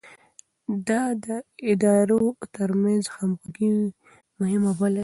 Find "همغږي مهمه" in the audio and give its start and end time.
3.15-4.71